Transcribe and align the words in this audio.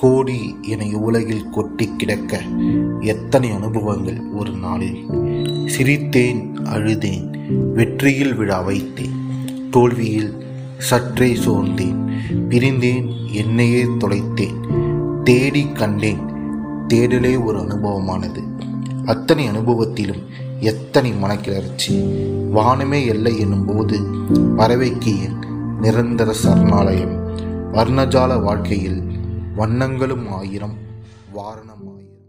கோடி 0.00 0.56
என 0.62 0.98
உலகில் 0.98 1.50
கொட்டி 1.50 1.96
கிடக்க 1.96 2.40
எத்தனை 3.00 3.50
அனுபவங்கள் 3.50 4.20
ஒரு 4.30 4.50
நாளில்? 4.50 5.04
சிரித்தேன் 5.64 6.54
அழுதேன் 6.64 7.26
வெற்றியில் 7.74 8.34
விழா 8.34 8.68
வைத்தேன் 8.68 9.16
தோல்வியில் 9.70 10.44
சற்றே 10.78 11.34
சோர்ந்தேன் 11.34 11.98
பிரிந்தேன் 12.48 13.32
என்னையே 13.32 13.84
தொலைத்தேன் 13.84 14.60
தேடி 15.24 15.66
கண்டேன் 15.72 16.22
தேடலே 16.88 17.44
ஒரு 17.44 17.58
அனுபவமானது. 17.58 18.42
அத்தனை 19.04 19.50
அனுபவத்திலும் 19.50 20.22
எத்தனை 20.60 21.12
மனக்கிளர்ச்சி? 21.12 21.94
வானமே 22.50 23.06
எல்லை 23.06 23.38
என்னும்போது 23.38 24.00
பறவைக்கு 24.56 25.14
நிரந்தர 25.80 26.32
சரணாலயம். 26.32 27.16
வர்ணஜால 27.72 28.42
வாழ்க்கையில் 28.42 29.02
வண்ணங்களும் 29.58 30.28
ஆயிரம் 30.28 30.74
வாரணம் 31.34 31.84
ஆயிரம். 31.92 32.20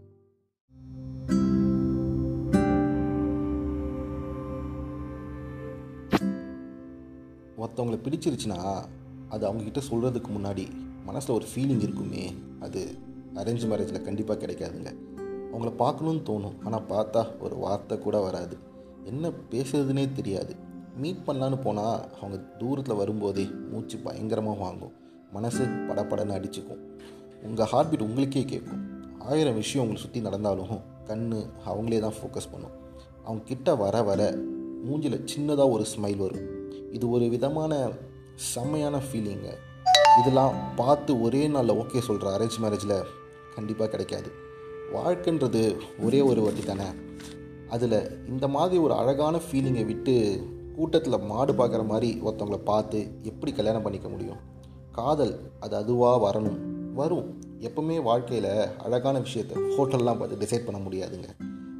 ஒருத்தவங்களை 7.58 7.98
பிடிச்சிருச்சுன்னா 8.06 8.84
அது 9.28 9.52
அவங்கக்கிட்ட 9.52 9.82
சொல்கிறதுக்கு 9.90 10.30
முன்னாடி 10.38 10.66
மனசில் 11.04 11.34
ஒரு 11.34 11.46
ஃபீலிங் 11.54 11.82
இருக்குமே 11.82 12.34
அது 12.60 12.98
அரேஞ்ச் 13.34 13.68
மேரேஜில் 13.72 14.02
கண்டிப்பாக 14.02 14.46
கிடைக்காதுங்க. 14.46 14.92
அவங்கள 15.52 15.72
பார்க்கணுன்னு 15.78 16.26
தோணும் 16.30 16.58
ஆனால் 16.64 16.86
பார்த்தா 16.88 17.40
ஒரு 17.40 17.56
வார்த்தை 17.56 17.98
கூட 17.98 18.20
வராது. 18.20 18.58
என்ன 19.04 19.30
பேசுறதுனே 19.50 20.12
தெரியாது. 20.12 20.56
மீட் 20.96 21.24
பண்ணலான்னு 21.26 21.60
போனால் 21.62 22.16
அவங்க 22.16 22.38
தூரத்தில் 22.58 22.96
வரும்போதே 22.96 23.44
மூச்சு 23.70 23.98
பயங்கரமாக 23.98 24.58
வாங்கும். 24.58 24.98
மனசு 25.32 25.64
படபடன்னு 25.64 26.36
அடிச்சுக்கும். 26.36 26.80
உங்கள் 27.42 27.66
ஹார்ட் 27.66 27.90
பீட் 27.90 28.00
உங்களுக்கே 28.00 28.44
கேட்கும். 28.44 28.82
ஆயிரம் 29.18 29.54
விஷயம் 29.54 29.82
உங்களை 29.84 30.04
சுற்றி 30.04 30.20
நடந்தாலும் 30.20 30.80
கண் 31.04 31.24
அவங்களே 31.66 31.98
தான் 32.00 32.16
ஃபோக்கஸ் 32.18 32.50
பண்ணும். 32.52 32.74
அவங்க 33.24 33.44
கிட்ட 33.44 33.74
வர 33.74 34.02
வர 34.02 34.36
மூஞ்சில் 34.86 35.24
சின்னதாக 35.32 35.70
ஒரு 35.70 35.84
ஸ்மைல் 35.94 36.16
வரும். 36.16 36.46
இது 36.92 37.10
ஒரு 37.10 37.28
விதமான 37.28 37.88
செம்மையான 38.34 38.98
ஃபீலிங்கு 38.98 39.54
இதெல்லாம் 40.20 40.54
பார்த்து 40.76 41.20
ஒரே 41.20 41.48
நாளில் 41.48 41.78
ஓகே 41.82 41.98
சொல்கிற 41.98 42.38
அரேஞ்ச் 42.38 42.58
மேரேஜில் 42.62 43.04
கண்டிப்பாக 43.54 43.90
கிடைக்காது. 43.90 44.30
வாழ்க்கைன்றது 44.94 45.76
ஒரே 46.04 46.20
ஒரு 46.20 46.40
வாட்டி 46.40 46.62
தானே. 46.64 46.88
அதில் 47.68 48.26
இந்த 48.28 48.48
மாதிரி 48.48 48.78
ஒரு 48.82 48.94
அழகான 48.94 49.38
ஃபீலிங்கை 49.38 49.84
விட்டு 49.84 50.14
கூட்டத்தில் 50.76 51.18
மாடு 51.18 51.52
பார்க்குற 51.52 51.86
மாதிரி 51.86 52.20
ஒருத்தவங்கள 52.24 52.56
பார்த்து 52.56 52.98
எப்படி 53.22 53.52
கல்யாணம் 53.52 53.82
பண்ணிக்க 53.82 54.08
முடியும்? 54.08 54.40
காதல் 54.92 55.34
அது 55.60 55.76
அதுவாக 55.76 56.18
வரணும். 56.26 56.60
வரும். 57.00 57.28
எப்பவுமே 57.60 58.02
வாழ்க்கையில் 58.02 58.66
அழகான 58.78 59.18
விஷயத்த 59.18 59.52
ஹோட்டல்லாம் 59.76 60.18
பார்த்து 60.18 60.36
டிசைட் 60.36 60.66
பண்ண 60.66 60.80
முடியாதுங்க. 60.88 61.28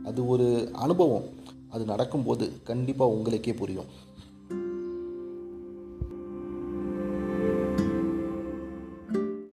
அது 0.05 0.29
ஒரு 0.29 0.71
அனுபவம். 0.73 1.29
அது 1.69 1.85
நடக்கும்போது 1.85 2.53
கண்டிப்பாக 2.65 3.13
உங்களுக்கே 3.13 3.53
புரியும். 3.55 3.85